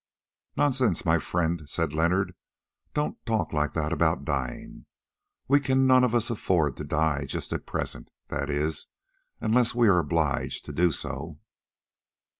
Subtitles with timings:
[0.57, 2.33] "Nonsense, my friend," said Leonard;
[2.95, 4.87] "don't talk like that about dying.
[5.47, 8.87] We can none of us afford to die just at present—that is,
[9.41, 11.37] unless we are obliged to do so.